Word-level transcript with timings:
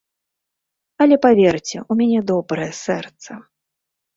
Але, 1.03 1.15
паверце, 1.27 1.77
у 1.91 1.99
мяне 1.99 2.19
добрае 2.33 2.71
сэрца. 2.83 3.39